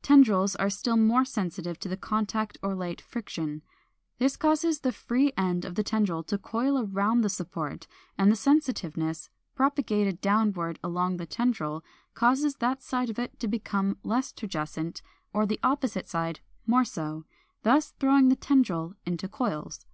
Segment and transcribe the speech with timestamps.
[0.00, 3.60] Tendrils are still more sensitive to contact or light friction.
[4.16, 7.86] This causes the free end of the tendril to coil round the support,
[8.16, 11.84] and the sensitiveness, propagated downward along the tendril,
[12.14, 15.02] causes that side of it to become less turgescent
[15.34, 17.26] or the opposite side more so,
[17.62, 19.84] thus throwing the tendril into coils.